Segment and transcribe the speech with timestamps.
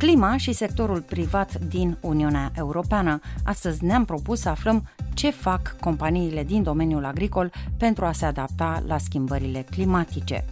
[0.00, 3.20] Clima și sectorul privat din Uniunea Europeană.
[3.44, 8.82] Astăzi ne-am propus să aflăm ce fac companiile din domeniul agricol pentru a se adapta
[8.86, 10.44] la schimbările climatice.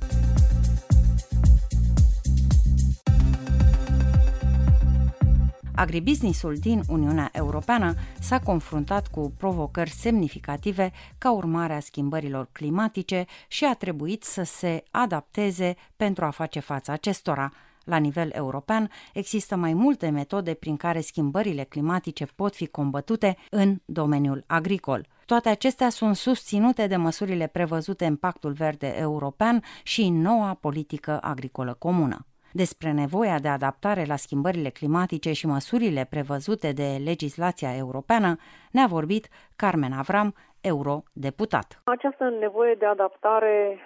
[5.74, 13.65] Agribusinessul din Uniunea Europeană s-a confruntat cu provocări semnificative ca urmare a schimbărilor climatice și
[13.65, 17.52] a trebuit să se adapteze pentru a face față acestora.
[17.89, 23.77] La nivel european, există mai multe metode prin care schimbările climatice pot fi combătute în
[23.84, 25.06] domeniul agricol.
[25.27, 31.19] Toate acestea sunt susținute de măsurile prevăzute în Pactul Verde European și în noua politică
[31.23, 32.27] agricolă comună.
[32.52, 38.37] Despre nevoia de adaptare la schimbările climatice și măsurile prevăzute de legislația europeană
[38.70, 41.80] ne-a vorbit Carmen Avram, eurodeputat.
[41.84, 43.79] Această nevoie de adaptare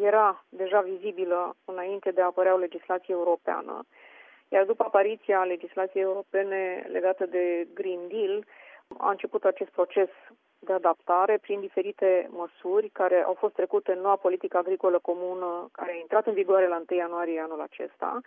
[0.00, 3.84] era deja vizibilă înainte de a apărea o legislație europeană,
[4.48, 8.44] iar după apariția legislației europene legată de Green Deal,
[8.98, 10.08] a început acest proces
[10.58, 15.90] de adaptare prin diferite măsuri care au fost trecute în noua politică agricolă comună, care
[15.92, 18.20] a intrat în vigoare la 1 ianuarie anul acesta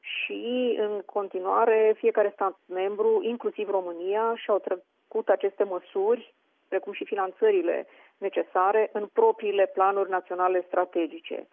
[0.00, 6.34] și în continuare fiecare stat membru, inclusiv România, și-au trecut aceste măsuri,
[6.68, 7.86] precum și finanțările
[8.28, 11.46] necesare, în propriile planuri naționale strategice.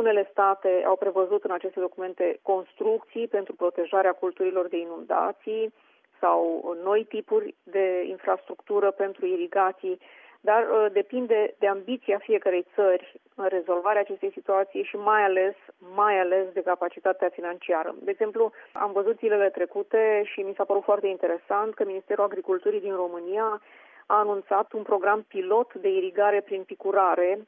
[0.00, 5.72] Unele state au prevăzut în aceste documente construcții pentru protejarea culturilor de inundații,
[6.20, 9.98] sau noi tipuri de infrastructură pentru irigații,
[10.40, 15.54] dar uh, depinde de ambiția fiecarei țări în rezolvarea acestei situații și mai ales,
[15.94, 17.94] mai ales de capacitatea financiară.
[18.00, 22.80] De exemplu, am văzut zilele trecute și mi s-a părut foarte interesant că Ministerul Agriculturii
[22.80, 23.62] din România
[24.06, 27.46] a anunțat un program pilot de irigare prin picurare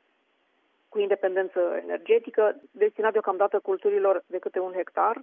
[0.88, 5.22] cu independență energetică, destinat deocamdată culturilor de câte un hectar,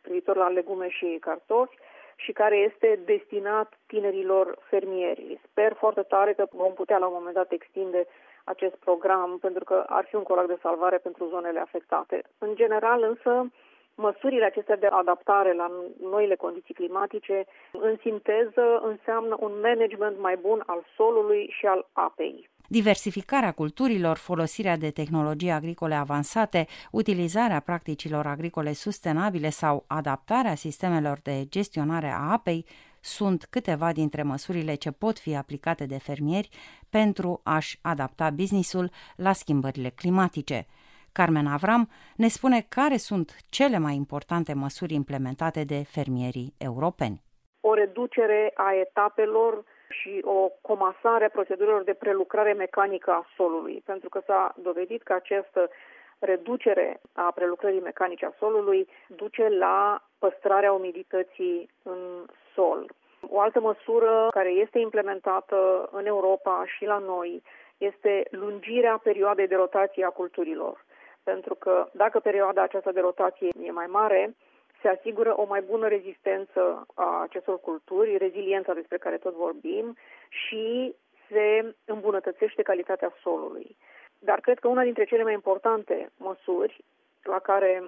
[0.00, 1.76] privitor la legume și cartofi,
[2.16, 5.40] și care este destinat tinerilor fermieri.
[5.50, 8.06] Sper foarte tare că vom putea la un moment dat extinde
[8.44, 12.22] acest program pentru că ar fi un colac de salvare pentru zonele afectate.
[12.38, 13.50] În general însă,
[13.94, 15.70] măsurile acestea de adaptare la
[16.00, 22.50] noile condiții climatice, în sinteză, înseamnă un management mai bun al solului și al apei
[22.72, 31.44] diversificarea culturilor, folosirea de tehnologii agricole avansate, utilizarea practicilor agricole sustenabile sau adaptarea sistemelor de
[31.48, 32.66] gestionare a apei
[33.00, 36.48] sunt câteva dintre măsurile ce pot fi aplicate de fermieri
[36.90, 40.66] pentru a-și adapta businessul la schimbările climatice.
[41.12, 47.22] Carmen Avram ne spune care sunt cele mai importante măsuri implementate de fermierii europeni.
[47.60, 54.08] O reducere a etapelor și o comasare a procedurilor de prelucrare mecanică a solului, pentru
[54.08, 55.70] că s-a dovedit că această
[56.18, 62.90] reducere a prelucrării mecanice a solului duce la păstrarea umidității în sol.
[63.30, 67.42] O altă măsură care este implementată în Europa și la noi
[67.78, 70.84] este lungirea perioadei de rotație a culturilor.
[71.22, 74.34] Pentru că dacă perioada aceasta de rotație e mai mare,
[74.82, 79.96] se asigură o mai bună rezistență a acestor culturi, reziliența despre care tot vorbim
[80.28, 80.94] și
[81.30, 83.76] se îmbunătățește calitatea solului.
[84.18, 86.84] Dar cred că una dintre cele mai importante măsuri
[87.22, 87.82] la care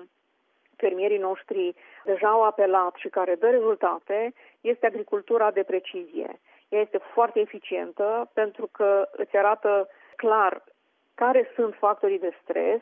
[0.77, 1.75] fermierii noștri
[2.05, 6.41] deja au apelat și care dă rezultate este agricultura de precizie.
[6.69, 10.65] Ea este foarte eficientă pentru că îți arată clar
[11.15, 12.81] care sunt factorii de stres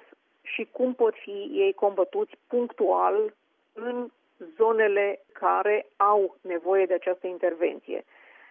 [0.53, 3.35] și cum pot fi ei combătuți punctual
[3.73, 4.09] în
[4.57, 8.05] zonele care au nevoie de această intervenție.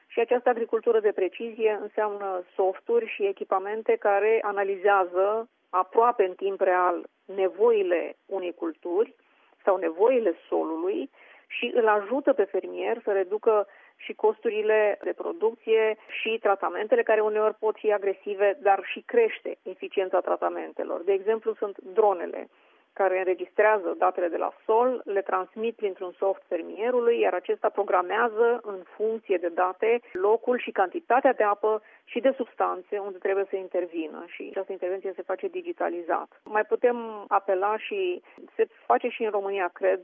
[0.07, 7.05] Și această agricultură de precizie înseamnă softuri și echipamente care analizează aproape în timp real
[7.25, 9.15] nevoile unei culturi
[9.63, 11.09] sau nevoile solului
[11.47, 13.67] și îl ajută pe fermier să reducă
[14.03, 20.19] și costurile de producție și tratamentele care uneori pot fi agresive, dar și crește eficiența
[20.19, 21.03] tratamentelor.
[21.03, 22.49] De exemplu, sunt dronele
[22.93, 28.79] care înregistrează datele de la sol, le transmit printr-un soft fermierului, iar acesta programează în
[28.95, 34.23] funcție de date locul și cantitatea de apă și de substanțe unde trebuie să intervină
[34.27, 36.41] și această intervenție se face digitalizat.
[36.43, 38.21] Mai putem apela și
[38.55, 40.01] se face și în România, cred,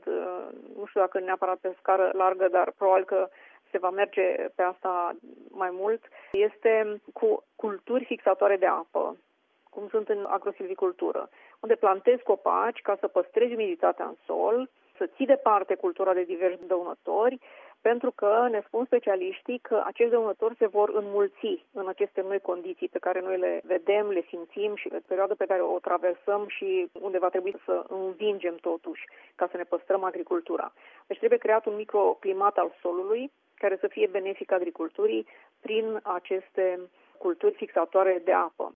[0.76, 3.28] nu știu dacă neapărat pe scară largă, dar probabil că
[3.70, 4.22] se va merge
[4.54, 5.16] pe asta
[5.50, 9.16] mai mult, este cu culturi fixatoare de apă
[9.70, 11.28] cum sunt în agrosilvicultură,
[11.60, 16.66] unde plantezi copaci ca să păstrezi umiditatea în sol, să ții departe cultura de diversi
[16.66, 17.38] dăunători,
[17.80, 22.88] pentru că ne spun specialiștii că acești dăunători se vor înmulți în aceste noi condiții
[22.88, 26.88] pe care noi le vedem, le simțim și pe perioada pe care o traversăm și
[27.00, 29.04] unde va trebui să învingem totuși
[29.34, 30.72] ca să ne păstrăm agricultura.
[31.06, 35.26] Deci trebuie creat un microclimat al solului care să fie benefic agriculturii
[35.60, 36.80] prin aceste
[37.18, 38.74] culturi fixatoare de apă.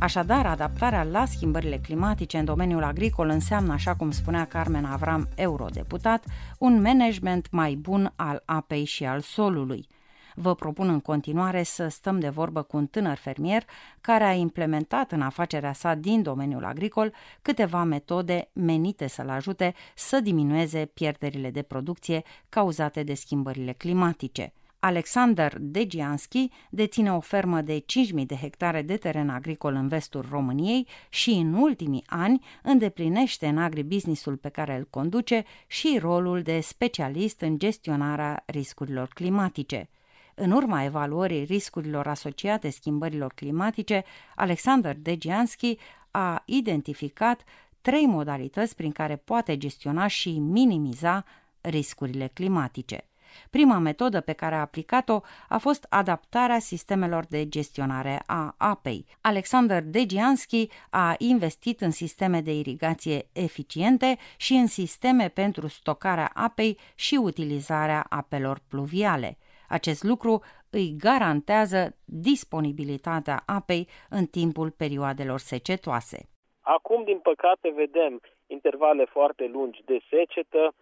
[0.00, 6.24] Așadar, adaptarea la schimbările climatice în domeniul agricol înseamnă, așa cum spunea Carmen Avram, eurodeputat,
[6.58, 9.88] un management mai bun al apei și al solului.
[10.34, 13.64] Vă propun în continuare să stăm de vorbă cu un tânăr fermier
[14.00, 20.20] care a implementat în afacerea sa din domeniul agricol câteva metode menite să-l ajute să
[20.20, 27.84] diminueze pierderile de producție cauzate de schimbările climatice– Alexander Degianski deține o fermă de
[28.18, 33.58] 5.000 de hectare de teren agricol în vestul României și în ultimii ani îndeplinește în
[33.58, 39.88] agribusinessul pe care îl conduce și rolul de specialist în gestionarea riscurilor climatice.
[40.34, 44.04] În urma evaluării riscurilor asociate schimbărilor climatice,
[44.34, 45.76] Alexander Degianski
[46.10, 47.44] a identificat
[47.80, 51.24] trei modalități prin care poate gestiona și minimiza
[51.60, 53.09] riscurile climatice.
[53.50, 59.06] Prima metodă pe care a aplicat-o a fost adaptarea sistemelor de gestionare a apei.
[59.20, 66.78] Alexander Degianski a investit în sisteme de irigație eficiente și în sisteme pentru stocarea apei
[66.94, 69.38] și utilizarea apelor pluviale.
[69.68, 76.28] Acest lucru îi garantează disponibilitatea apei în timpul perioadelor secetoase.
[76.60, 80.74] Acum, din păcate, vedem intervale foarte lungi de secetă,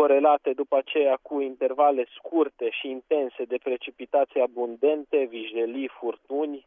[0.00, 6.66] corelate după aceea cu intervale scurte și intense de precipitații abundente, vijelii, furtuni.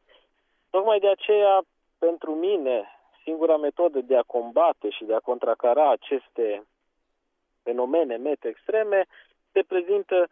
[0.70, 1.62] Tocmai de aceea,
[2.00, 2.88] pentru mine,
[3.24, 6.64] singura metodă de a combate și de a contracara aceste
[7.64, 9.06] fenomene meteo extreme
[9.52, 10.28] se prezintă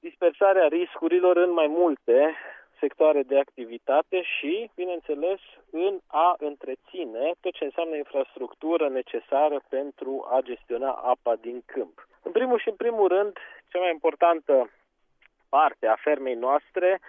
[0.00, 2.34] dispersarea riscurilor în mai multe
[2.78, 5.40] sectoare de activitate și, bineînțeles,
[5.70, 12.08] în a întreține tot ce înseamnă infrastructură necesară pentru a gestiona apa din câmp.
[12.22, 13.38] În primul și în primul rând,
[13.68, 14.70] cea mai importantă
[15.48, 17.00] parte a fermei noastre,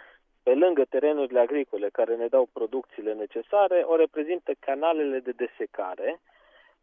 [0.43, 6.21] pe lângă terenurile agricole care ne dau producțiile necesare, o reprezintă canalele de desecare,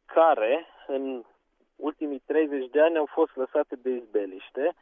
[0.06, 1.24] care în
[1.76, 4.74] ultimii 30 de ani au fost lăsate de izbeliște,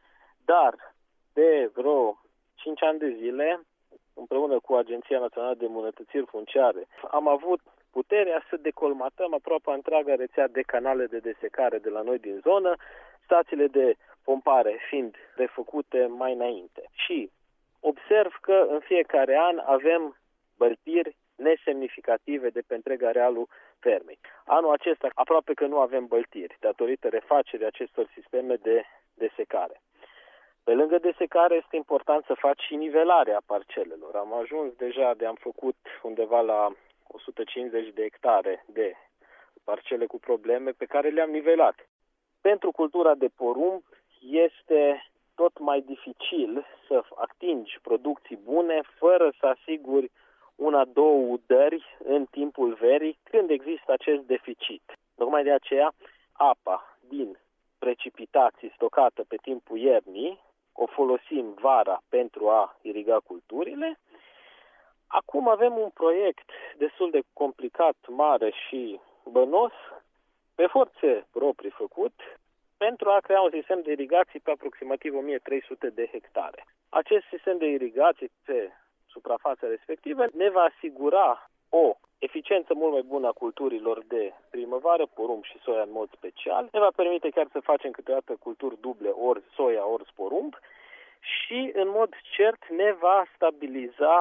[0.44, 0.94] dar
[1.32, 2.20] de vreo
[2.54, 3.60] 5 ani de zile,
[4.20, 10.48] împreună cu Agenția Națională de Îmbunătățiri Funciare, am avut puterea să decolmatăm aproape întreaga rețea
[10.48, 12.74] de canale de desecare de la noi din zonă,
[13.24, 16.82] stațiile de pompare fiind refăcute mai înainte.
[16.92, 17.30] Și
[17.80, 20.16] observ că în fiecare an avem
[20.56, 24.18] băltiri nesemnificative de pe întreg arealul fermei.
[24.44, 28.84] Anul acesta aproape că nu avem băltiri, datorită refacerii acestor sisteme de
[29.14, 29.80] desecare.
[30.64, 34.16] Pe lângă desecare este important să faci și nivelarea parcelelor.
[34.16, 36.72] Am ajuns deja de am făcut undeva la
[37.06, 38.94] 150 de hectare de
[39.64, 41.88] parcele cu probleme pe care le-am nivelat.
[42.40, 43.82] Pentru cultura de porumb
[44.20, 50.10] este tot mai dificil să atingi producții bune fără să asiguri
[50.54, 54.82] una, două udări în timpul verii când există acest deficit.
[55.16, 55.92] Tocmai de aceea,
[56.32, 57.38] apa din
[57.78, 60.40] precipitații stocată pe timpul iernii
[60.82, 63.98] o folosim vara pentru a iriga culturile.
[65.06, 69.72] Acum avem un proiect destul de complicat, mare și bănos,
[70.54, 72.14] pe forțe proprii făcut,
[72.76, 76.66] pentru a crea un sistem de irigații pe aproximativ 1300 de hectare.
[76.88, 78.72] Acest sistem de irigații pe
[79.06, 81.96] suprafața respectivă ne va asigura o
[82.28, 86.68] eficiență mult mai bună a culturilor de primăvară, porumb și soia în mod special.
[86.72, 90.52] Ne va permite chiar să facem câteodată culturi duble, ori soia, ori porumb
[91.20, 94.16] și, în mod cert, ne va stabiliza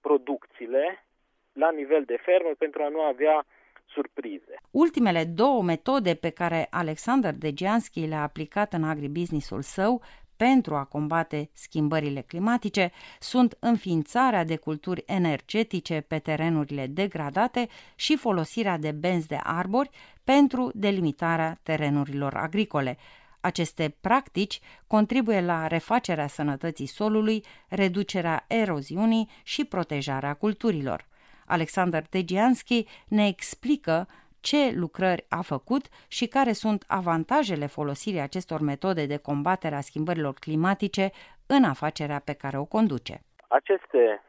[0.00, 1.04] producțiile
[1.52, 3.46] la nivel de fermă pentru a nu avea
[3.86, 4.54] surprize.
[4.70, 10.02] Ultimele două metode pe care Alexander Degianski le-a aplicat în agribusinessul său
[10.38, 18.78] pentru a combate schimbările climatice sunt înființarea de culturi energetice pe terenurile degradate și folosirea
[18.78, 19.90] de benzi de arbori
[20.24, 22.98] pentru delimitarea terenurilor agricole.
[23.40, 31.06] Aceste practici contribuie la refacerea sănătății solului, reducerea eroziunii și protejarea culturilor.
[31.46, 34.08] Alexander Tegianski ne explică
[34.40, 40.34] ce lucrări a făcut și care sunt avantajele folosirii acestor metode de combatere a schimbărilor
[40.34, 41.10] climatice
[41.46, 43.20] în afacerea pe care o conduce.
[43.48, 44.22] Aceste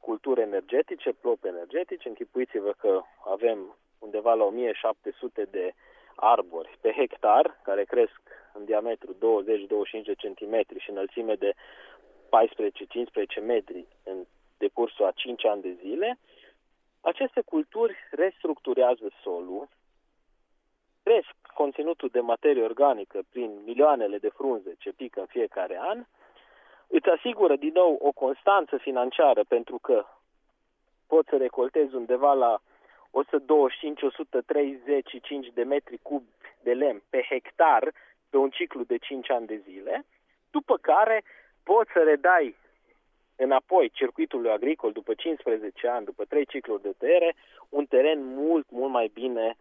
[0.00, 3.02] culturi energetice, plopi energetice, închipuiți-vă că
[3.34, 5.74] avem undeva la 1700 de
[6.16, 8.20] arbori pe hectar, care cresc
[8.52, 9.16] în diametru 20-25
[10.04, 11.52] de centimetri și înălțime de
[13.42, 14.16] 14-15 metri în
[14.58, 16.18] decursul a 5 ani de zile,
[17.04, 19.68] aceste culturi restructurează solul,
[21.02, 26.04] cresc conținutul de materie organică prin milioanele de frunze ce pică în fiecare an,
[26.86, 30.06] îți asigură din nou o constanță financiară pentru că
[31.06, 32.62] poți să recoltezi undeva la 125-135
[35.54, 36.24] de metri cub
[36.62, 37.92] de lemn pe hectar
[38.30, 40.06] pe un ciclu de 5 ani de zile,
[40.50, 41.24] după care
[41.62, 42.56] poți să redai
[43.36, 47.34] înapoi circuitului agricol după 15 ani, după 3 cicluri de tăiere,
[47.68, 49.56] un teren mult, mult mai bine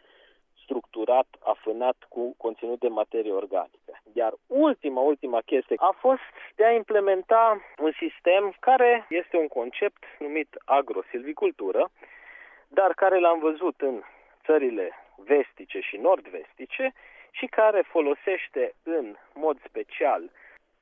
[0.64, 3.92] structurat, afânat cu conținut de materie organică.
[4.14, 6.22] Iar ultima, ultima chestie a fost
[6.56, 11.92] de a implementa un sistem care este un concept numit agrosilvicultură,
[12.68, 14.02] dar care l-am văzut în
[14.46, 16.94] țările vestice și nord-vestice
[17.32, 20.32] și care folosește în mod special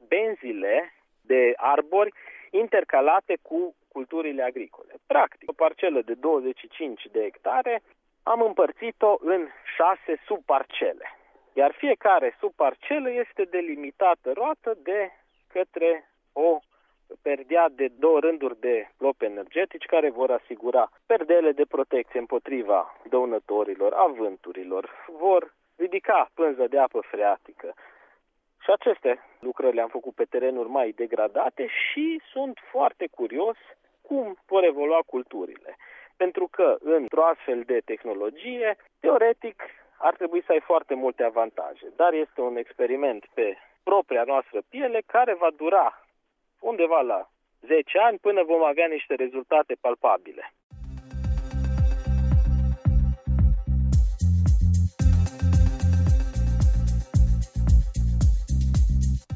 [0.08, 2.14] benzile de arbori
[2.52, 4.94] intercalate cu culturile agricole.
[5.08, 7.82] Practic, o parcelă de 25 de hectare
[8.24, 11.18] am împărțit-o în șase subparcele,
[11.54, 15.12] iar fiecare subparcelă este delimitată roată de
[15.48, 16.60] către o
[17.22, 23.94] perdea de două rânduri de lopi energetici care vor asigura perdele de protecție împotriva dăunătorilor,
[23.94, 24.90] a vânturilor,
[25.20, 27.74] vor ridica pânză de apă freatică.
[28.64, 33.58] Și aceste lucrări le-am făcut pe terenuri mai degradate și sunt foarte curios
[34.02, 35.76] cum vor evolua culturile.
[36.18, 39.64] Pentru că într-o astfel de tehnologie, teoretic,
[39.98, 45.02] ar trebui să ai foarte multe avantaje, dar este un experiment pe propria noastră piele
[45.06, 46.06] care va dura
[46.60, 47.30] undeva la
[47.62, 50.54] 10 ani până vom avea niște rezultate palpabile.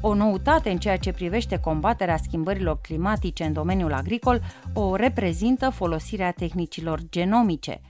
[0.08, 4.40] O noutate în ceea ce privește combaterea schimbărilor climatice în domeniul agricol
[4.74, 7.82] o reprezintă folosirea tehnicilor genomice–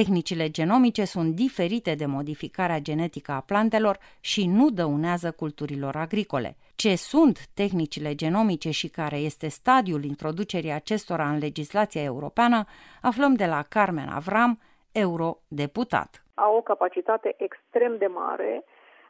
[0.00, 6.56] Tehnicile genomice sunt diferite de modificarea genetică a plantelor și nu dăunează culturilor agricole.
[6.76, 12.64] Ce sunt tehnicile genomice și care este stadiul introducerii acestora în legislația europeană,
[13.02, 14.60] aflăm de la Carmen Avram,
[14.92, 16.24] eurodeputat.
[16.34, 18.64] Au o capacitate extrem de mare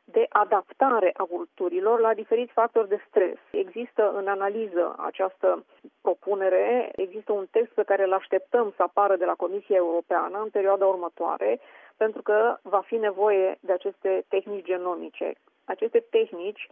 [0.05, 3.39] de adaptare a culturilor la diferiți factori de stres.
[3.51, 5.65] Există în analiză această
[6.01, 10.49] propunere, există un text pe care îl așteptăm să apară de la Comisia Europeană în
[10.49, 11.61] perioada următoare,
[11.97, 15.33] pentru că va fi nevoie de aceste tehnici genomice.
[15.65, 16.69] Aceste tehnici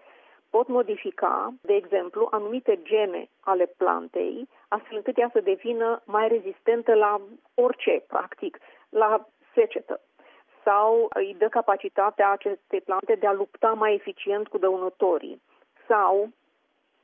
[0.50, 6.94] pot modifica, de exemplu, anumite gene ale plantei, astfel încât ea să devină mai rezistentă
[6.94, 7.20] la
[7.54, 8.58] orice, practic,
[8.88, 10.00] la secetă
[10.64, 15.42] sau îi dă capacitatea acestei plante de a lupta mai eficient cu dăunătorii
[15.88, 16.28] sau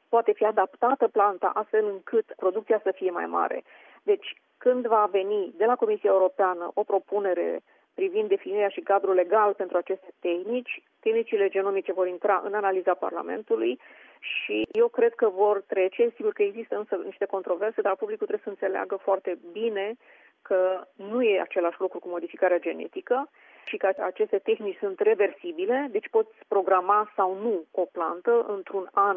[0.09, 3.63] poate fi adaptată planta astfel încât producția să fie mai mare.
[4.03, 7.63] Deci, când va veni de la Comisia Europeană o propunere
[7.95, 13.81] privind definirea și cadrul legal pentru aceste tehnici, tehnicile genomice vor intra în analiza Parlamentului
[14.19, 16.13] și eu cred că vor trece.
[16.15, 19.97] Sigur că există însă niște controverse, dar publicul trebuie să înțeleagă foarte bine
[20.49, 23.31] că nu e același lucru cu modificarea genetică
[23.65, 29.17] și că aceste tehnici sunt reversibile, deci poți programa sau nu o plantă într-un an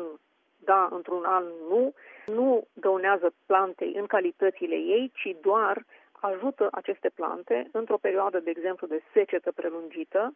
[0.64, 1.94] da, într-un an nu,
[2.26, 8.88] nu dăunează plantei în calitățile ei, ci doar ajută aceste plante într-o perioadă, de exemplu,
[8.88, 10.34] de secetă prelungită,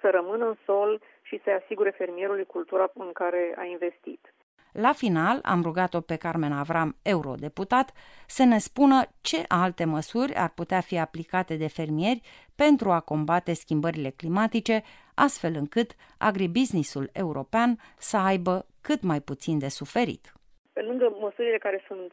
[0.00, 4.31] să rămână în sol și să asigure fermierului cultura în care a investit.
[4.72, 7.92] La final am rugat-o pe Carmen Avram, eurodeputat,
[8.26, 12.20] să ne spună ce alte măsuri ar putea fi aplicate de fermieri
[12.56, 14.82] pentru a combate schimbările climatice,
[15.14, 20.32] astfel încât agribusinessul european să aibă cât mai puțin de suferit.
[20.72, 22.12] Pe lângă măsurile care sunt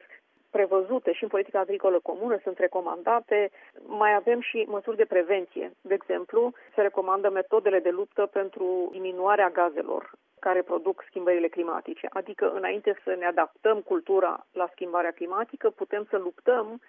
[0.50, 3.52] prevăzute și în politica agricolă comună, sunt recomandate,
[3.86, 5.72] mai avem și măsuri de prevenție.
[5.82, 12.08] De exemplu, se recomandă metodele de luptă pentru diminuarea gazelor care produc schimbările climatice.
[12.14, 16.82] Adică, înainte să ne adaptăm cultura la schimbarea climatică, putem să luptăm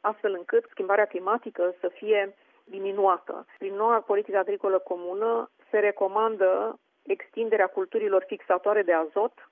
[0.00, 2.34] astfel încât schimbarea climatică să fie
[2.64, 3.46] diminuată.
[3.58, 9.50] Prin noua politică agricolă comună se recomandă extinderea culturilor fixatoare de azot,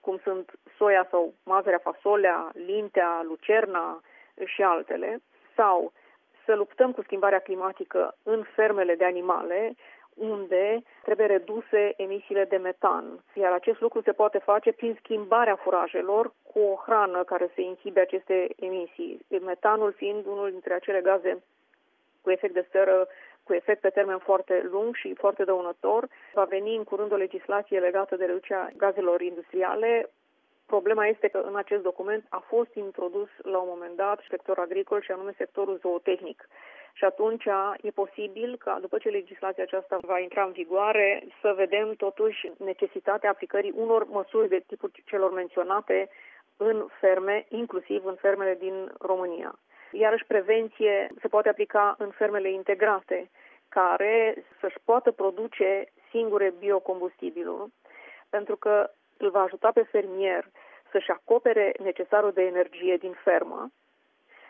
[0.00, 4.00] cum sunt soia sau mazărea fasolea, lintea, lucerna
[4.44, 5.22] și altele,
[5.56, 5.92] sau
[6.44, 9.74] să luptăm cu schimbarea climatică în fermele de animale,
[10.14, 13.24] unde trebuie reduse emisiile de metan.
[13.34, 18.00] Iar acest lucru se poate face prin schimbarea furajelor cu o hrană care să inhibe
[18.00, 19.26] aceste emisii.
[19.44, 21.42] Metanul fiind unul dintre acele gaze
[22.22, 23.08] cu efect de seră
[23.42, 26.08] cu efect pe termen foarte lung și foarte dăunător.
[26.32, 30.10] Va veni în curând o legislație legată de reducerea gazelor industriale.
[30.66, 35.02] Problema este că în acest document a fost introdus la un moment dat sectorul agricol
[35.02, 36.48] și anume sectorul zootehnic.
[36.92, 37.44] Și atunci
[37.82, 43.30] e posibil ca după ce legislația aceasta va intra în vigoare să vedem totuși necesitatea
[43.30, 46.08] aplicării unor măsuri de tipul celor menționate
[46.56, 49.58] în ferme, inclusiv în fermele din România.
[49.92, 53.30] Iarăși prevenție se poate aplica în fermele integrate,
[53.68, 57.70] care să-și poată produce singure biocombustibilul,
[58.30, 58.90] pentru că
[59.24, 60.44] îl va ajuta pe fermier
[60.90, 63.70] să-și acopere necesarul de energie din fermă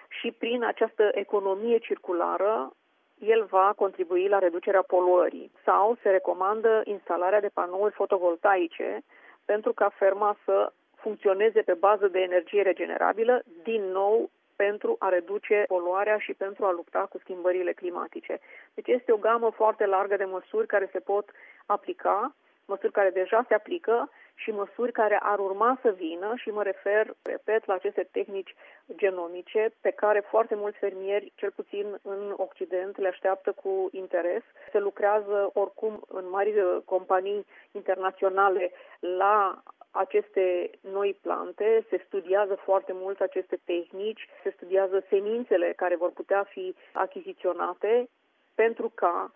[0.09, 2.73] și prin această economie circulară
[3.19, 9.03] el va contribui la reducerea poluării sau se recomandă instalarea de panouri fotovoltaice
[9.45, 15.65] pentru ca ferma să funcționeze pe bază de energie regenerabilă, din nou pentru a reduce
[15.69, 18.39] poluarea și pentru a lupta cu schimbările climatice.
[18.75, 21.31] Deci este o gamă foarte largă de măsuri care se pot
[21.67, 22.35] aplica,
[22.67, 27.15] măsuri care deja se aplică și măsuri care ar urma să vină și mă refer,
[27.23, 28.55] repet, la aceste tehnici
[28.97, 34.43] genomice pe care foarte mulți fermieri, cel puțin în Occident, le așteaptă cu interes.
[34.73, 43.21] Se lucrează oricum în mari companii internaționale la aceste noi plante, se studiază foarte mult
[43.21, 48.09] aceste tehnici, se studiază semințele care vor putea fi achiziționate
[48.55, 49.33] pentru ca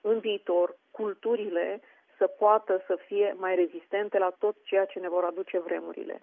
[0.00, 1.80] în viitor culturile
[2.20, 6.20] să poată să fie mai rezistente la tot ceea ce ne vor aduce vremurile.